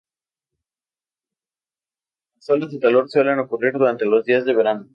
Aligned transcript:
Las 2.37 2.49
olas 2.49 2.71
de 2.71 2.79
calor 2.79 3.07
suelen 3.07 3.37
ocurrir 3.37 3.73
durante 3.73 4.03
los 4.05 4.25
días 4.25 4.45
del 4.45 4.55
verano. 4.55 4.87